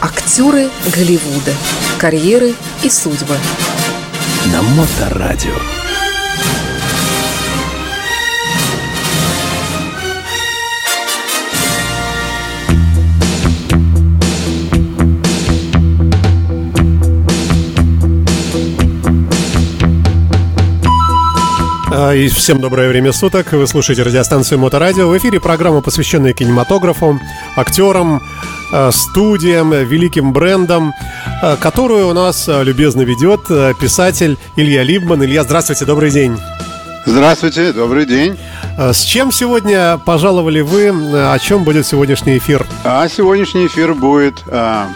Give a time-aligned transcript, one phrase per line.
[0.00, 1.52] Актеры Голливуда.
[1.98, 2.54] Карьеры
[2.84, 3.36] и судьбы.
[4.52, 5.54] На Моторадио.
[21.90, 23.50] А, и всем доброе время суток.
[23.50, 25.08] Вы слушаете радиостанцию Моторадио.
[25.08, 27.18] В эфире программа, посвященная кинематографу,
[27.56, 28.22] актерам,
[28.92, 30.92] студиям, великим брендам,
[31.42, 33.46] а, которую у нас любезно ведет
[33.78, 35.24] писатель Илья Либман.
[35.24, 36.38] Илья, здравствуйте, добрый день.
[37.06, 38.38] Здравствуйте, добрый день.
[38.76, 40.88] С чем сегодня пожаловали вы?
[40.88, 42.66] О чем будет сегодняшний эфир?
[42.84, 44.88] А сегодняшний эфир будет а,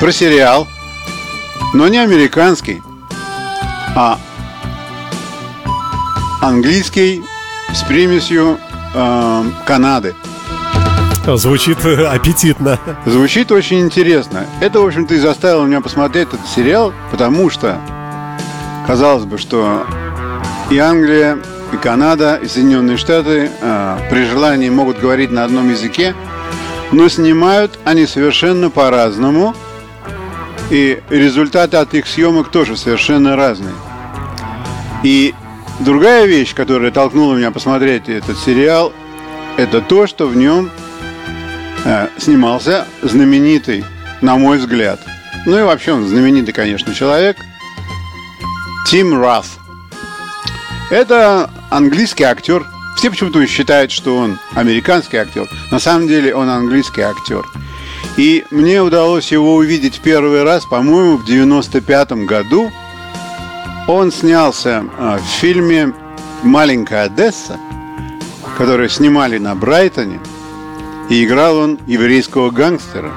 [0.00, 0.66] про сериал,
[1.74, 2.82] но не американский,
[3.94, 4.18] а
[6.40, 7.22] английский
[7.72, 8.58] с примесью
[8.94, 10.14] э, Канады.
[11.36, 12.78] Звучит аппетитно.
[13.04, 14.46] Звучит очень интересно.
[14.60, 17.80] Это, в общем-то, и заставило меня посмотреть этот сериал, потому что,
[18.86, 19.84] казалось бы, что
[20.70, 21.38] и Англия,
[21.72, 26.14] и Канада, и Соединенные Штаты э, при желании могут говорить на одном языке,
[26.92, 29.54] но снимают они совершенно по-разному,
[30.70, 33.74] и результаты от их съемок тоже совершенно разные.
[35.02, 35.34] И
[35.80, 38.92] Другая вещь, которая толкнула меня посмотреть этот сериал,
[39.56, 40.87] это то, что в нем э,
[42.18, 43.84] снимался знаменитый,
[44.20, 45.00] на мой взгляд,
[45.46, 47.36] ну и вообще он знаменитый, конечно, человек,
[48.86, 49.58] Тим Раф.
[50.90, 52.66] Это английский актер.
[52.96, 55.46] Все почему-то считают, что он американский актер.
[55.70, 57.44] На самом деле он английский актер.
[58.16, 62.70] И мне удалось его увидеть первый раз, по-моему, в 95 году–
[63.88, 65.94] он снялся а, в фильме
[66.42, 67.58] «Маленькая Одесса»,
[68.58, 70.20] который снимали на Брайтоне,
[71.08, 73.12] и играл он еврейского гангстера.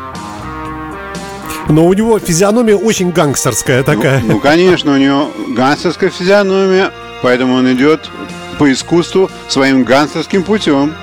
[1.69, 4.21] Но у него физиономия очень гангстерская такая.
[4.21, 6.91] Ну, ну, конечно, у него гангстерская физиономия,
[7.21, 8.09] поэтому он идет
[8.57, 10.93] по искусству своим гангстерским путем.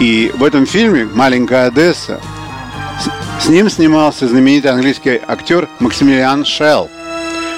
[0.00, 2.20] И в этом фильме «Маленькая Одесса»
[3.00, 6.90] с, с ним снимался знаменитый английский актер Максимилиан Шелл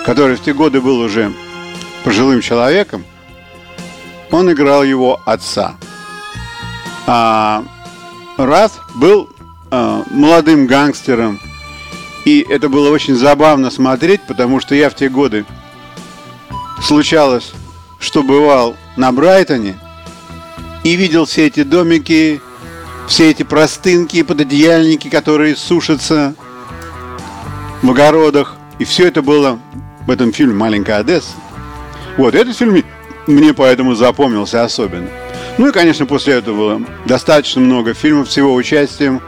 [0.07, 1.33] который в те годы был уже
[2.05, 3.05] пожилым человеком,
[4.31, 5.75] он играл его отца.
[7.09, 7.65] А
[8.37, 9.31] Рад был
[9.71, 11.41] а, молодым гангстером,
[12.25, 15.47] и это было очень забавно смотреть, потому что я в те годы
[16.83, 17.53] случалось,
[17.99, 19.79] что бывал на Брайтоне
[20.85, 22.41] и видел все эти домики,
[23.09, 26.35] все эти простынки, пододеяльники, которые сушатся
[27.83, 28.57] в огородах.
[28.79, 29.59] И все это было
[30.07, 31.33] в этом фильме «Маленькая Одесса».
[32.19, 32.85] Вот, этот фильм
[33.27, 35.09] мне поэтому запомнился особенно.
[35.59, 39.23] Ну и, конечно, после этого было достаточно много фильмов с его участием,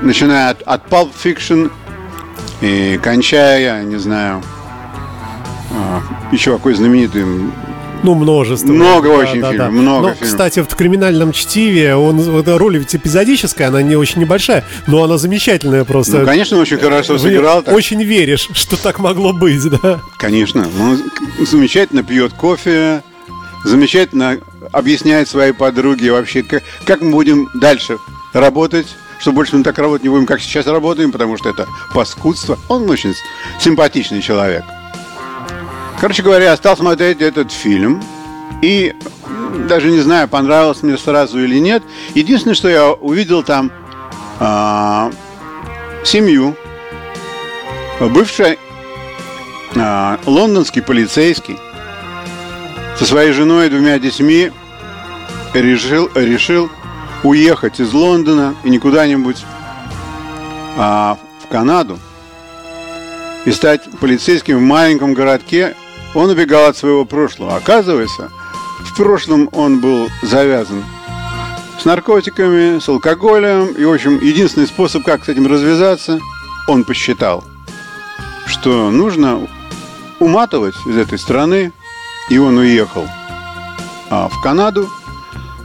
[0.00, 1.70] начиная от, от Pulp Fiction
[2.60, 4.42] и кончая, я не знаю,
[5.72, 6.02] а,
[6.32, 7.24] еще какой знаменитый
[8.02, 8.68] ну, множество.
[8.68, 9.70] Много да, очень да, фильмов, да.
[9.70, 10.30] много но, фильмов.
[10.30, 15.18] Кстати, в «Криминальном чтиве» он, эта роль ведь эпизодическая, она не очень небольшая, но она
[15.18, 16.18] замечательная просто.
[16.18, 17.62] Ну, конечно, очень хорошо сыграл.
[17.62, 17.74] Так.
[17.74, 20.00] Очень веришь, что так могло быть, да?
[20.18, 20.66] Конечно.
[20.80, 21.02] Он
[21.44, 23.02] замечательно пьет кофе,
[23.64, 24.38] замечательно
[24.72, 27.98] объясняет своей подруге вообще, как, как мы будем дальше
[28.32, 28.86] работать,
[29.20, 32.58] что больше мы так работать не будем, как сейчас работаем, потому что это паскудство.
[32.68, 33.14] Он очень
[33.60, 34.64] симпатичный человек.
[36.00, 38.02] Короче говоря, я стал смотреть этот фильм.
[38.62, 38.94] И
[39.68, 41.82] даже не знаю, понравилось мне сразу или нет.
[42.14, 43.70] Единственное, что я увидел там
[44.38, 45.10] а,
[46.04, 46.56] семью.
[48.00, 48.58] Бывший
[49.76, 51.58] а, лондонский полицейский
[52.98, 54.50] со своей женой и двумя детьми
[55.54, 56.70] решил, решил
[57.22, 59.44] уехать из Лондона и не куда-нибудь
[60.76, 61.98] а, в Канаду
[63.44, 65.74] и стать полицейским в маленьком городке
[66.14, 67.56] он убегал от своего прошлого.
[67.56, 68.30] Оказывается,
[68.80, 70.84] в прошлом он был завязан
[71.80, 73.68] с наркотиками, с алкоголем.
[73.68, 76.20] И, в общем, единственный способ, как с этим развязаться,
[76.68, 77.44] он посчитал,
[78.46, 79.48] что нужно
[80.18, 81.72] уматывать из этой страны.
[82.28, 83.08] И он уехал
[84.10, 84.88] а, в Канаду.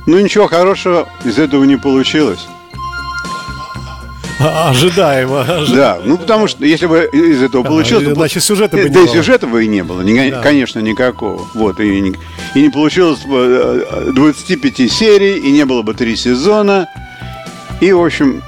[0.06, 2.48] Но ничего хорошего из этого не получилось.
[4.40, 5.76] Ожидаемо, ожидаемо.
[5.76, 8.06] Да, ну потому что если бы из этого получилось...
[8.08, 9.08] А, значит, сюжета бы не да, было.
[9.08, 10.42] Да, сюжета бы и не было, да.
[10.42, 11.48] конечно, никакого.
[11.54, 12.16] Вот, и не,
[12.54, 16.88] и не получилось бы 25 э, серий, и не было бы три сезона.
[17.80, 18.44] И, в общем,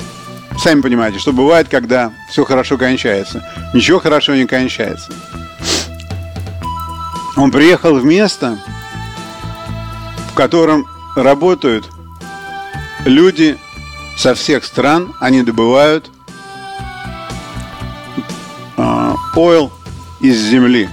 [0.60, 3.44] сами понимаете, что бывает, когда все хорошо кончается.
[3.74, 5.12] Ничего хорошо не кончается.
[7.38, 8.60] Он приехал в место,
[10.32, 10.86] в котором
[11.18, 11.90] работают
[13.06, 13.58] люди
[14.18, 16.10] со всех стран они добывают
[19.36, 19.72] oil
[20.20, 20.90] из земли.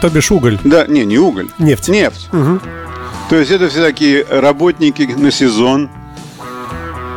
[0.00, 0.58] То бишь уголь.
[0.64, 1.48] Да, не, не уголь.
[1.58, 1.88] Нефть.
[1.88, 2.28] Нефть.
[3.28, 5.88] То есть это все такие работники на сезон.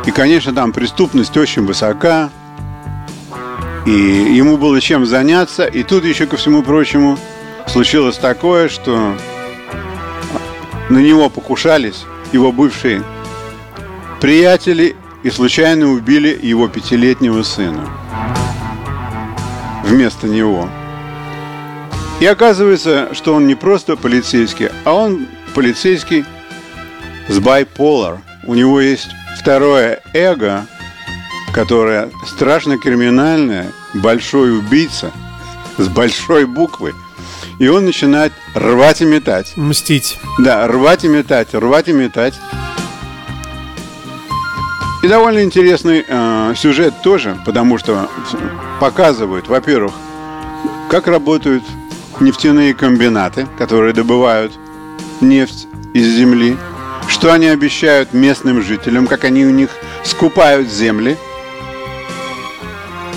[0.06, 2.30] И, конечно, там преступность очень высока.
[3.86, 5.66] И ему было чем заняться.
[5.66, 7.18] И тут еще, ко всему прочему,
[7.66, 9.14] случилось такое, что
[10.90, 13.02] на него покушались его бывшие
[14.20, 17.88] приятели и случайно убили его пятилетнего сына
[19.84, 20.68] вместо него.
[22.20, 26.24] И оказывается, что он не просто полицейский, а он полицейский
[27.28, 28.18] с bipolar.
[28.46, 29.08] У него есть
[29.38, 30.66] второе эго,
[31.52, 35.12] которое страшно криминальное, большой убийца
[35.78, 36.92] с большой буквы.
[37.58, 39.56] И он начинает рвать и метать.
[39.56, 40.18] Мстить.
[40.38, 42.34] Да, рвать и метать, рвать и метать.
[45.02, 48.10] И довольно интересный э, сюжет тоже, потому что
[48.80, 49.94] показывают, во-первых,
[50.90, 51.64] как работают
[52.20, 54.52] нефтяные комбинаты, которые добывают
[55.22, 56.58] нефть из земли,
[57.08, 59.70] что они обещают местным жителям, как они у них
[60.04, 61.16] скупают земли,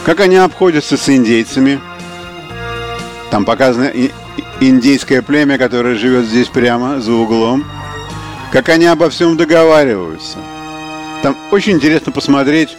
[0.05, 1.81] как они обходятся с индейцами.
[3.29, 3.45] Там
[3.93, 4.11] и-
[4.59, 7.65] индейское племя, которое живет здесь прямо за углом,
[8.51, 10.37] как они обо всем договариваются.
[11.21, 12.75] Там очень интересно посмотреть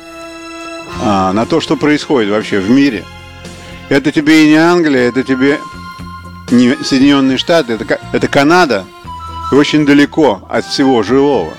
[1.03, 3.05] а, на то, что происходит вообще в мире.
[3.89, 5.61] Это тебе и не Англия, это тебе
[6.51, 8.85] не Соединенные Штаты, это, это Канада,
[9.51, 11.53] и очень далеко от всего живого.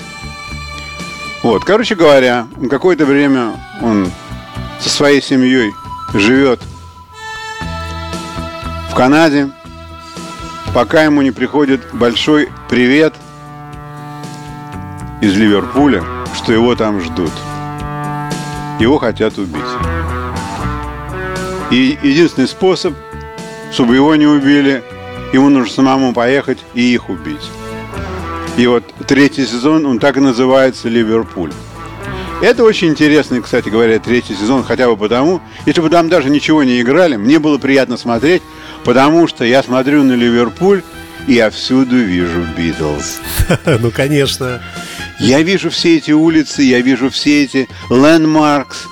[1.44, 4.12] Вот, короче говоря, какое-то время он
[4.80, 5.74] со своей семьей
[6.14, 6.60] живет
[8.90, 9.52] в Канаде,
[10.76, 13.14] пока ему не приходит большой привет
[15.22, 16.04] из Ливерпуля,
[16.36, 17.32] что его там ждут.
[18.78, 19.56] Его хотят убить.
[21.72, 22.94] И единственный способ,
[23.72, 24.84] чтобы его не убили,
[25.32, 27.50] ему нужно самому поехать и их убить.
[28.58, 31.54] И вот третий сезон, он так и называется «Ливерпуль».
[32.42, 36.64] Это очень интересный, кстати говоря, третий сезон, хотя бы потому, если бы там даже ничего
[36.64, 38.44] не играли, мне было приятно смотреть,
[38.86, 40.84] потому что я смотрю на Ливерпуль,
[41.28, 43.20] и я всюду вижу Битлз.
[43.66, 44.62] Ну, конечно.
[45.20, 48.88] Я вижу все эти улицы, я вижу все эти лендмаркс.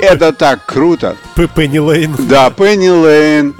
[0.00, 1.16] Это так круто.
[1.54, 2.16] Пенни Лейн.
[2.20, 3.54] Да, Пенни Лейн,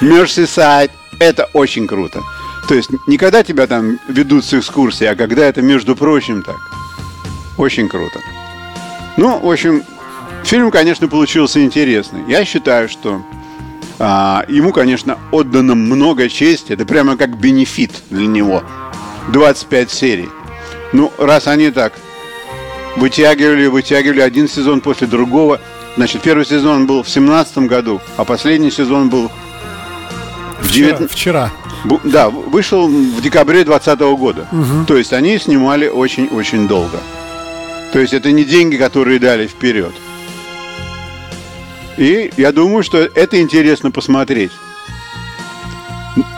[0.00, 0.92] Мерсисайд.
[1.18, 2.20] Это очень круто.
[2.68, 6.56] То есть не когда тебя там ведут с экскурсией, а когда это, между прочим, так.
[7.56, 8.20] Очень круто.
[9.16, 9.82] Ну, в общем,
[10.44, 12.20] фильм, конечно, получился интересный.
[12.28, 13.22] Я считаю, что
[13.98, 16.72] ему, конечно, отдано много чести.
[16.72, 18.62] Это прямо как бенефит для него.
[19.32, 20.28] 25 серий.
[20.92, 21.92] Ну, раз они так
[22.96, 25.60] вытягивали, вытягивали один сезон после другого.
[25.96, 29.30] Значит, первый сезон был в семнадцатом году, а последний сезон был
[30.60, 30.88] в Вчера.
[30.88, 31.10] 19...
[31.10, 31.52] Вчера.
[32.02, 34.48] Да, вышел в декабре 2020 года.
[34.86, 36.98] То есть они снимали очень-очень долго.
[37.92, 39.92] То есть это не деньги, которые дали вперед.
[41.96, 44.50] И я думаю, что это интересно посмотреть.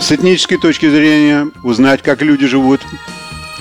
[0.00, 2.81] С этнической точки зрения узнать, как люди живут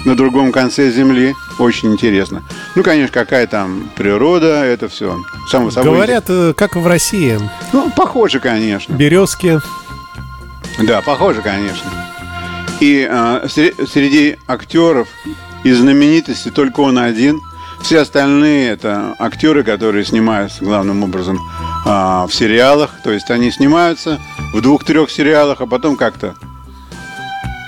[0.06, 2.44] на другом конце земли, очень интересно.
[2.75, 5.18] Ну, конечно, какая там природа, это все.
[5.50, 5.93] Само собой.
[5.93, 7.39] Говорят, э, как в России.
[7.74, 8.93] Ну, похоже, конечно.
[8.93, 9.60] Березки.
[10.79, 11.89] Да, похоже, конечно.
[12.81, 15.08] И э, сре- среди актеров
[15.63, 17.41] и знаменитостей только он один.
[17.82, 21.39] Все остальные это актеры, которые снимаются главным образом
[21.86, 22.91] а, в сериалах.
[23.03, 24.20] То есть они снимаются
[24.53, 26.36] в двух-трех сериалах, а потом как-то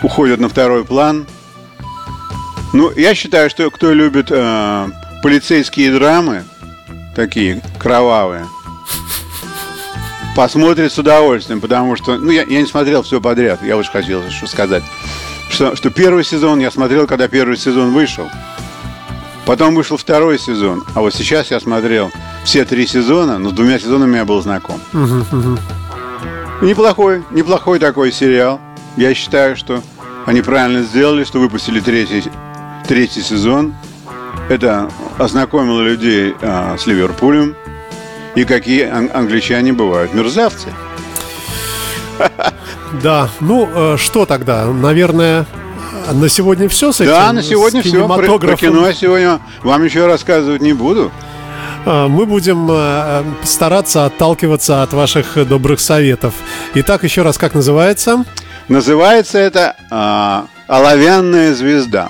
[0.04, 1.26] уходят на второй план.
[2.74, 4.88] Ну, я считаю, что кто любит э,
[5.24, 6.44] полицейские драмы,
[7.16, 8.46] такие кровавые,
[10.36, 14.22] посмотрит с удовольствием, потому что, ну, я, я не смотрел все подряд, я уж хотел
[14.30, 14.84] что сказать,
[15.50, 18.30] что, что первый сезон я смотрел, когда первый сезон вышел,
[19.48, 22.12] потом вышел второй сезон, а вот сейчас я смотрел
[22.44, 24.80] все три сезона, но с двумя сезонами я был знаком.
[26.62, 28.60] Неплохой, неплохой такой сериал.
[28.98, 29.82] Я считаю, что
[30.26, 32.24] они правильно сделали, что выпустили третий,
[32.88, 33.74] третий сезон.
[34.50, 37.56] Это ознакомило людей а, с Ливерпулем
[38.36, 40.74] и какие ан- англичане бывают мерзавцы.
[43.04, 44.66] Да, ну э, что тогда?
[44.66, 45.46] Наверное,
[46.14, 47.12] на сегодня все с этим?
[47.12, 48.08] Да, на сегодня все.
[48.08, 51.12] Про, про кино сегодня вам еще рассказывать не буду.
[51.86, 56.34] А, Мы будем э, стараться отталкиваться от ваших добрых советов.
[56.76, 58.26] Итак, еще раз, как называется?
[58.68, 62.10] Называется это а, «Оловянная звезда».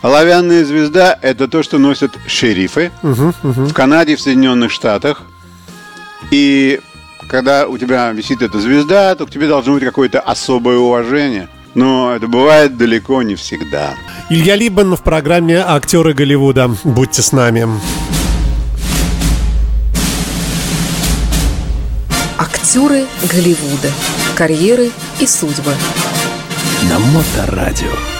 [0.00, 5.22] Оловянная звезда– это то, что носят шерифы в Канаде, в Соединенных Штатах.
[6.32, 6.80] И
[7.28, 11.48] когда у тебя висит эта звезда, то к тебе должно быть какое-то особое уважение.
[11.74, 13.94] Но это бывает далеко не всегда.
[14.28, 16.70] Илья Либман в программе «Актеры Голливуда».
[16.84, 17.66] Будьте с нами.
[22.38, 23.90] Актеры Голливуда.
[24.34, 25.74] Карьеры и судьбы.
[26.88, 28.11] На Моторадио.